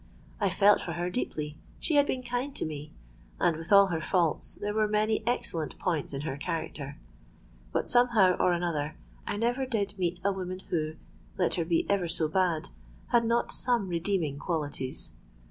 [0.39, 4.55] I felt for her deeply: she had been kind to me—and, with all her faults,
[4.55, 6.97] there were many excellent points in her character.
[7.71, 10.95] But, somehow or another, I never did meet a woman who,
[11.37, 12.69] let her be ever so bad,
[13.11, 15.11] had not some redeeming qualities.